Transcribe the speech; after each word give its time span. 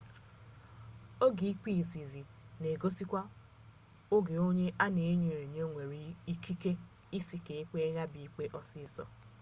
oge 1.25 1.45
ikpe 1.53 1.69
izizi 1.81 2.21
na 2.59 2.67
egosikwa 2.75 3.21
oge 4.15 4.35
onye 4.47 4.67
a 4.83 4.85
na 4.95 5.01
enyo 5.11 5.33
enyo 5.45 5.63
nwere 5.71 6.01
ikike 6.33 6.71
isi 7.17 7.37
ka 7.45 7.53
ekpee 7.61 7.87
ya 7.97 8.03
bụ 8.11 8.17
ikpe 8.27 8.43
ọsịsọ 8.59 9.03